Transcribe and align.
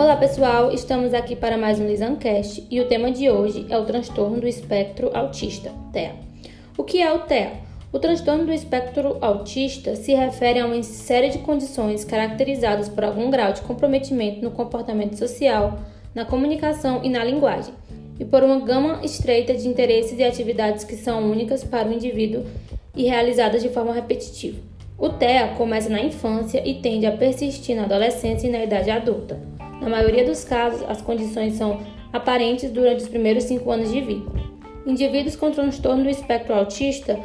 Olá 0.00 0.16
pessoal, 0.16 0.72
estamos 0.72 1.12
aqui 1.12 1.36
para 1.36 1.58
mais 1.58 1.78
um 1.78 1.86
Lisancast 1.86 2.66
e 2.70 2.80
o 2.80 2.88
tema 2.88 3.10
de 3.10 3.28
hoje 3.28 3.66
é 3.68 3.76
o 3.76 3.84
transtorno 3.84 4.40
do 4.40 4.48
espectro 4.48 5.10
autista, 5.12 5.74
TEA. 5.92 6.14
O 6.74 6.82
que 6.82 7.02
é 7.02 7.12
o 7.12 7.18
TEA? 7.18 7.52
O 7.92 7.98
transtorno 7.98 8.46
do 8.46 8.52
espectro 8.52 9.18
autista 9.20 9.94
se 9.96 10.14
refere 10.14 10.58
a 10.58 10.64
uma 10.64 10.82
série 10.82 11.28
de 11.28 11.40
condições 11.40 12.02
caracterizadas 12.02 12.88
por 12.88 13.04
algum 13.04 13.30
grau 13.30 13.52
de 13.52 13.60
comprometimento 13.60 14.40
no 14.40 14.50
comportamento 14.52 15.18
social, 15.18 15.78
na 16.14 16.24
comunicação 16.24 17.04
e 17.04 17.10
na 17.10 17.22
linguagem, 17.22 17.74
e 18.18 18.24
por 18.24 18.42
uma 18.42 18.58
gama 18.58 19.04
estreita 19.04 19.52
de 19.52 19.68
interesses 19.68 20.18
e 20.18 20.24
atividades 20.24 20.82
que 20.82 20.96
são 20.96 21.30
únicas 21.30 21.62
para 21.62 21.86
o 21.86 21.92
indivíduo 21.92 22.46
e 22.96 23.04
realizadas 23.04 23.62
de 23.62 23.68
forma 23.68 23.92
repetitiva. 23.92 24.58
O 24.96 25.10
TEA 25.10 25.48
começa 25.58 25.90
na 25.90 26.00
infância 26.00 26.66
e 26.66 26.76
tende 26.76 27.04
a 27.04 27.12
persistir 27.12 27.76
na 27.76 27.84
adolescência 27.84 28.48
e 28.48 28.50
na 28.50 28.64
idade 28.64 28.90
adulta. 28.90 29.49
Na 29.80 29.88
maioria 29.88 30.24
dos 30.24 30.44
casos, 30.44 30.82
as 30.88 31.00
condições 31.00 31.54
são 31.54 31.80
aparentes 32.12 32.70
durante 32.70 33.02
os 33.02 33.08
primeiros 33.08 33.44
cinco 33.44 33.70
anos 33.70 33.90
de 33.90 34.00
vida. 34.00 34.30
Indivíduos 34.86 35.36
com 35.36 35.50
transtorno 35.50 36.04
do 36.04 36.10
espectro 36.10 36.54
autista 36.54 37.18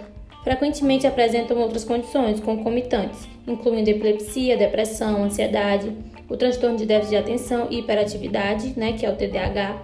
frequentemente 0.43 1.07
apresentam 1.07 1.57
outras 1.57 1.83
condições 1.83 2.39
concomitantes, 2.39 3.27
incluindo 3.47 3.89
epilepsia, 3.89 4.55
depressão, 4.55 5.23
ansiedade, 5.23 5.91
o 6.29 6.37
transtorno 6.37 6.77
de 6.77 6.85
déficit 6.85 7.11
de 7.11 7.17
atenção 7.17 7.67
e 7.69 7.79
hiperatividade, 7.79 8.73
né, 8.77 8.93
que 8.93 9.05
é 9.05 9.09
o 9.09 9.15
TDAH. 9.15 9.81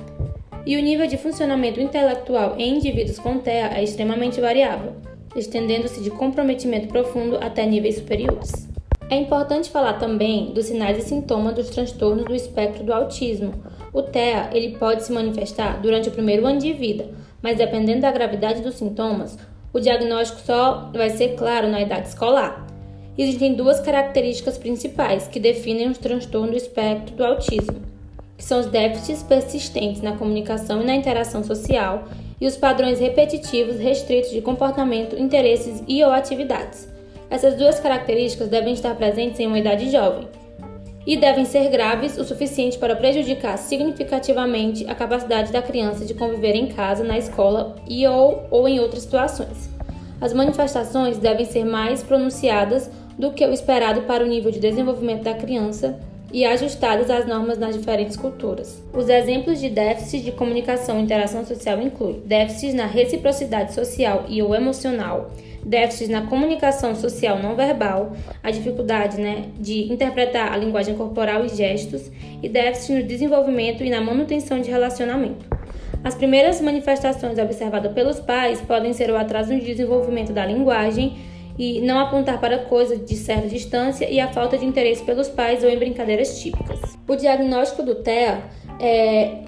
E 0.65 0.77
o 0.77 0.81
nível 0.81 1.07
de 1.07 1.17
funcionamento 1.17 1.81
intelectual 1.81 2.55
em 2.57 2.77
indivíduos 2.77 3.17
com 3.17 3.39
TEA 3.39 3.71
é 3.75 3.83
extremamente 3.83 4.39
variável, 4.39 4.93
estendendo-se 5.35 6.01
de 6.01 6.11
comprometimento 6.11 6.87
profundo 6.87 7.37
até 7.41 7.65
níveis 7.65 7.95
superiores. 7.95 8.70
É 9.11 9.17
importante 9.17 9.69
falar 9.69 9.99
também 9.99 10.53
dos 10.53 10.67
sinais 10.67 10.97
e 10.97 11.01
sintomas 11.01 11.53
dos 11.53 11.69
transtornos 11.69 12.23
do 12.23 12.33
espectro 12.33 12.81
do 12.81 12.93
autismo. 12.93 13.53
O 13.91 14.01
TEA 14.01 14.49
ele 14.53 14.77
pode 14.77 15.03
se 15.03 15.11
manifestar 15.11 15.81
durante 15.81 16.07
o 16.07 16.13
primeiro 16.13 16.47
ano 16.47 16.59
de 16.59 16.71
vida, 16.71 17.09
mas 17.41 17.57
dependendo 17.57 17.99
da 17.99 18.11
gravidade 18.11 18.61
dos 18.61 18.75
sintomas, 18.75 19.37
o 19.73 19.81
diagnóstico 19.81 20.39
só 20.39 20.89
vai 20.95 21.09
ser 21.09 21.35
claro 21.35 21.67
na 21.67 21.81
idade 21.81 22.07
escolar. 22.07 22.65
Existem 23.17 23.53
duas 23.53 23.81
características 23.81 24.57
principais 24.57 25.27
que 25.27 25.41
definem 25.41 25.89
os 25.89 25.97
transtornos 25.97 26.51
do 26.51 26.55
espectro 26.55 27.13
do 27.13 27.25
autismo, 27.25 27.81
que 28.37 28.45
são 28.45 28.61
os 28.61 28.67
déficits 28.67 29.23
persistentes 29.23 30.01
na 30.01 30.15
comunicação 30.15 30.81
e 30.81 30.85
na 30.85 30.95
interação 30.95 31.43
social 31.43 32.05
e 32.39 32.47
os 32.47 32.55
padrões 32.55 32.97
repetitivos 32.97 33.77
restritos 33.77 34.31
de 34.31 34.39
comportamento, 34.39 35.19
interesses 35.19 35.83
e 35.85 36.01
ou 36.01 36.11
atividades. 36.11 36.90
Essas 37.31 37.55
duas 37.55 37.79
características 37.79 38.49
devem 38.49 38.73
estar 38.73 38.93
presentes 38.93 39.39
em 39.39 39.47
uma 39.47 39.57
idade 39.57 39.89
jovem 39.89 40.27
e 41.07 41.15
devem 41.15 41.45
ser 41.45 41.69
graves 41.69 42.17
o 42.17 42.25
suficiente 42.25 42.77
para 42.77 42.93
prejudicar 42.93 43.57
significativamente 43.57 44.85
a 44.85 44.93
capacidade 44.93 45.49
da 45.49 45.61
criança 45.61 46.03
de 46.03 46.13
conviver 46.13 46.55
em 46.55 46.67
casa, 46.67 47.05
na 47.05 47.17
escola 47.17 47.77
e 47.87 48.05
ou, 48.05 48.45
ou 48.51 48.67
em 48.67 48.81
outras 48.81 49.03
situações. 49.03 49.69
As 50.19 50.33
manifestações 50.33 51.17
devem 51.17 51.45
ser 51.45 51.63
mais 51.63 52.03
pronunciadas 52.03 52.91
do 53.17 53.31
que 53.31 53.45
o 53.45 53.53
esperado 53.53 54.01
para 54.01 54.25
o 54.25 54.27
nível 54.27 54.51
de 54.51 54.59
desenvolvimento 54.59 55.23
da 55.23 55.33
criança 55.33 55.97
e 56.33 56.45
ajustadas 56.45 57.09
às 57.09 57.27
normas 57.27 57.57
nas 57.57 57.77
diferentes 57.77 58.15
culturas. 58.15 58.81
Os 58.93 59.09
exemplos 59.09 59.59
de 59.59 59.69
déficits 59.69 60.23
de 60.23 60.31
comunicação 60.31 60.99
e 60.99 61.03
interação 61.03 61.45
social 61.45 61.81
incluem 61.81 62.21
déficits 62.25 62.73
na 62.73 62.85
reciprocidade 62.85 63.73
social 63.73 64.25
e 64.27 64.41
ou 64.41 64.55
emocional, 64.55 65.31
déficits 65.63 66.09
na 66.09 66.23
comunicação 66.23 66.95
social 66.95 67.39
não 67.39 67.55
verbal, 67.55 68.13
a 68.41 68.49
dificuldade 68.51 69.19
né, 69.19 69.45
de 69.59 69.91
interpretar 69.91 70.51
a 70.51 70.57
linguagem 70.57 70.95
corporal 70.95 71.45
e 71.45 71.49
gestos, 71.49 72.09
e 72.41 72.49
déficits 72.49 72.95
no 72.95 73.03
desenvolvimento 73.03 73.83
e 73.83 73.89
na 73.89 74.01
manutenção 74.01 74.59
de 74.61 74.69
relacionamento. 74.69 75.45
As 76.03 76.15
primeiras 76.15 76.59
manifestações 76.59 77.37
observadas 77.37 77.91
pelos 77.93 78.19
pais 78.19 78.59
podem 78.61 78.91
ser 78.91 79.11
o 79.11 79.17
atraso 79.17 79.53
no 79.53 79.59
desenvolvimento 79.59 80.33
da 80.33 80.45
linguagem, 80.45 81.17
e 81.61 81.79
não 81.79 81.99
apontar 81.99 82.41
para 82.41 82.57
coisas 82.57 83.05
de 83.05 83.15
certa 83.15 83.47
distância 83.47 84.09
e 84.09 84.19
a 84.19 84.27
falta 84.29 84.57
de 84.57 84.65
interesse 84.65 85.03
pelos 85.03 85.29
pais 85.29 85.63
ou 85.63 85.69
em 85.69 85.77
brincadeiras 85.77 86.41
típicas. 86.41 86.79
O 87.07 87.15
diagnóstico 87.15 87.83
do 87.83 87.93
TEA 87.93 88.41
é, 88.79 89.43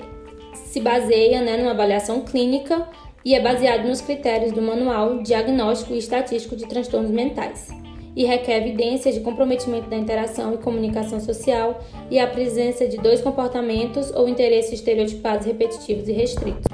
se 0.54 0.80
baseia 0.80 1.42
né, 1.42 1.58
numa 1.58 1.72
avaliação 1.72 2.22
clínica 2.22 2.88
e 3.26 3.34
é 3.34 3.42
baseado 3.42 3.88
nos 3.88 4.00
critérios 4.00 4.52
do 4.52 4.62
Manual 4.62 5.24
Diagnóstico 5.24 5.96
e 5.96 5.98
Estatístico 5.98 6.56
de 6.56 6.68
Transtornos 6.68 7.10
Mentais 7.10 7.70
e 8.16 8.26
requer 8.26 8.58
evidências 8.58 9.16
de 9.16 9.22
comprometimento 9.22 9.90
da 9.90 9.98
interação 9.98 10.54
e 10.54 10.58
comunicação 10.58 11.20
social 11.20 11.84
e 12.12 12.20
a 12.20 12.28
presença 12.28 12.88
de 12.88 12.98
dois 12.98 13.22
comportamentos 13.22 14.12
ou 14.12 14.30
interesses 14.30 14.74
estereotipados 14.74 15.48
repetitivos 15.48 16.08
e 16.08 16.12
restritos. 16.12 16.66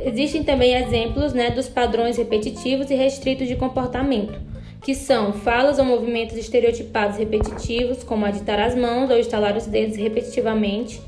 Existem 0.00 0.44
também 0.44 0.76
exemplos 0.76 1.32
né, 1.32 1.50
dos 1.50 1.68
padrões 1.68 2.16
repetitivos 2.16 2.90
e 2.90 2.94
restritos 2.94 3.48
de 3.48 3.56
comportamento, 3.56 4.53
que 4.84 4.94
são 4.94 5.32
falas 5.32 5.78
ou 5.78 5.84
movimentos 5.86 6.36
estereotipados 6.36 7.16
repetitivos, 7.16 8.04
como 8.04 8.26
aditar 8.26 8.60
as 8.60 8.76
mãos 8.76 9.10
ou 9.10 9.16
estalar 9.16 9.56
os 9.56 9.66
dedos 9.66 9.96
repetitivamente, 9.96 11.00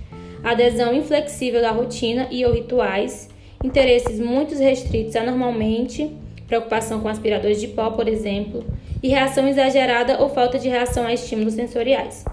adesão 0.42 0.94
inflexível 0.94 1.60
da 1.60 1.70
rotina 1.72 2.26
e 2.30 2.42
ou 2.46 2.54
rituais, 2.54 3.28
interesses 3.62 4.18
muito 4.18 4.54
restritos 4.54 5.14
anormalmente, 5.14 6.10
preocupação 6.46 7.00
com 7.00 7.08
aspiradores 7.08 7.60
de 7.60 7.68
pó, 7.68 7.90
por 7.90 8.08
exemplo, 8.08 8.64
e 9.02 9.08
reação 9.08 9.46
exagerada 9.46 10.22
ou 10.22 10.30
falta 10.30 10.58
de 10.58 10.70
reação 10.70 11.06
a 11.06 11.12
estímulos 11.12 11.52
sensoriais. 11.52 12.24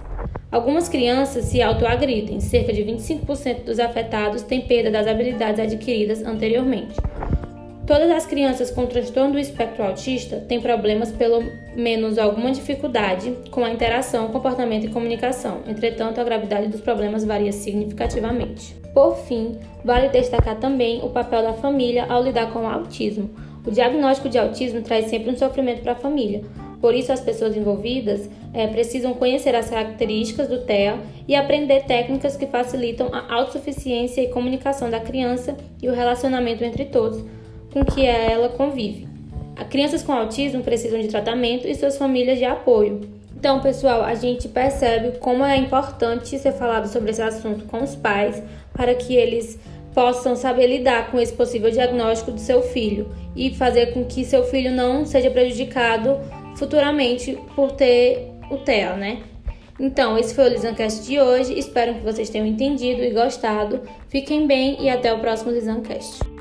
Algumas 0.50 0.88
crianças 0.88 1.44
se 1.44 1.60
autoagridem, 1.60 2.40
cerca 2.40 2.72
de 2.72 2.82
25% 2.84 3.64
dos 3.64 3.78
afetados 3.78 4.40
têm 4.40 4.62
perda 4.62 4.90
das 4.90 5.06
habilidades 5.06 5.60
adquiridas 5.60 6.22
anteriormente. 6.22 6.94
Todas 7.86 8.10
as 8.10 8.24
crianças 8.24 8.70
com 8.70 8.86
transtorno 8.86 9.32
do 9.32 9.38
espectro 9.38 9.84
autista 9.84 10.36
têm 10.48 10.58
problemas, 10.58 11.12
pelo 11.12 11.44
menos 11.76 12.16
alguma 12.16 12.50
dificuldade, 12.50 13.36
com 13.50 13.62
a 13.62 13.70
interação, 13.70 14.28
comportamento 14.28 14.86
e 14.86 14.88
comunicação. 14.88 15.60
Entretanto, 15.68 16.18
a 16.18 16.24
gravidade 16.24 16.68
dos 16.68 16.80
problemas 16.80 17.26
varia 17.26 17.52
significativamente. 17.52 18.74
Por 18.94 19.16
fim, 19.16 19.58
vale 19.84 20.08
destacar 20.08 20.58
também 20.58 21.02
o 21.02 21.10
papel 21.10 21.42
da 21.42 21.52
família 21.52 22.06
ao 22.08 22.22
lidar 22.22 22.50
com 22.54 22.60
o 22.60 22.66
autismo. 22.66 23.28
O 23.66 23.70
diagnóstico 23.70 24.30
de 24.30 24.38
autismo 24.38 24.80
traz 24.80 25.10
sempre 25.10 25.30
um 25.30 25.36
sofrimento 25.36 25.82
para 25.82 25.92
a 25.92 25.96
família. 25.96 26.40
Por 26.80 26.94
isso, 26.94 27.12
as 27.12 27.20
pessoas 27.20 27.54
envolvidas 27.54 28.30
é, 28.54 28.66
precisam 28.66 29.12
conhecer 29.12 29.54
as 29.54 29.68
características 29.68 30.48
do 30.48 30.62
TEA 30.62 30.98
e 31.28 31.36
aprender 31.36 31.84
técnicas 31.84 32.34
que 32.34 32.46
facilitam 32.46 33.10
a 33.12 33.34
autossuficiência 33.34 34.22
e 34.22 34.28
comunicação 34.28 34.88
da 34.88 35.00
criança 35.00 35.54
e 35.82 35.88
o 35.88 35.92
relacionamento 35.92 36.64
entre 36.64 36.86
todos 36.86 37.22
com 37.74 37.84
que 37.84 38.06
ela 38.06 38.48
convive. 38.48 39.08
As 39.56 39.66
crianças 39.66 40.02
com 40.02 40.12
autismo 40.12 40.62
precisam 40.62 41.00
de 41.00 41.08
tratamento 41.08 41.66
e 41.66 41.74
suas 41.74 41.98
famílias 41.98 42.38
de 42.38 42.44
apoio. 42.44 43.00
Então, 43.36 43.60
pessoal, 43.60 44.02
a 44.02 44.14
gente 44.14 44.48
percebe 44.48 45.18
como 45.18 45.44
é 45.44 45.56
importante 45.56 46.38
ser 46.38 46.52
falado 46.52 46.86
sobre 46.86 47.10
esse 47.10 47.20
assunto 47.20 47.64
com 47.66 47.82
os 47.82 47.94
pais 47.96 48.42
para 48.72 48.94
que 48.94 49.14
eles 49.14 49.58
possam 49.92 50.34
saber 50.34 50.68
lidar 50.68 51.10
com 51.10 51.20
esse 51.20 51.32
possível 51.32 51.70
diagnóstico 51.70 52.32
do 52.32 52.40
seu 52.40 52.62
filho 52.62 53.12
e 53.36 53.54
fazer 53.54 53.92
com 53.92 54.04
que 54.04 54.24
seu 54.24 54.44
filho 54.44 54.72
não 54.72 55.04
seja 55.04 55.30
prejudicado 55.30 56.18
futuramente 56.56 57.38
por 57.54 57.72
ter 57.72 58.30
o 58.50 58.56
TEA, 58.56 58.96
né? 58.96 59.22
Então, 59.78 60.16
esse 60.16 60.34
foi 60.34 60.44
o 60.44 60.48
Lisancast 60.48 61.04
de 61.04 61.20
hoje. 61.20 61.58
Espero 61.58 61.94
que 61.94 62.00
vocês 62.00 62.30
tenham 62.30 62.46
entendido 62.46 63.02
e 63.02 63.10
gostado. 63.10 63.82
Fiquem 64.08 64.46
bem 64.46 64.76
e 64.80 64.88
até 64.88 65.12
o 65.12 65.18
próximo 65.18 65.50
Lisancast. 65.50 66.33